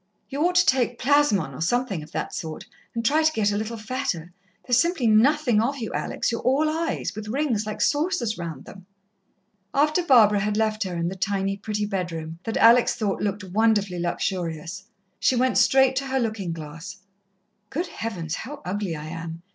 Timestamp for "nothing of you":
5.05-5.93